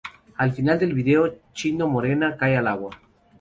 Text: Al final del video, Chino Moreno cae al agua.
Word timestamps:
Al 0.35 0.51
final 0.51 0.79
del 0.79 0.95
video, 0.95 1.37
Chino 1.53 1.87
Moreno 1.87 2.35
cae 2.35 2.57
al 2.57 2.65
agua. 2.65 2.89